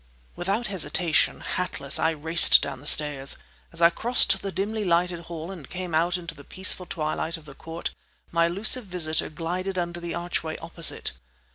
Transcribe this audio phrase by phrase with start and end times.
[0.35, 3.37] Without hesitation, hatless, I raced down the stairs.
[3.71, 7.45] As I crossed the dimly lighted hall and came out into the peaceful twilight of
[7.45, 7.91] the court,
[8.31, 11.11] my elusive visitor glided under the archway opposite.